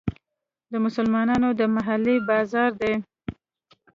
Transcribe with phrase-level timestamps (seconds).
[0.71, 2.93] د مسلمانانو د محلې بازار دی.